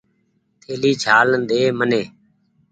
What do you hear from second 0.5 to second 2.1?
ٿهلي ڇهآلين ۮي مني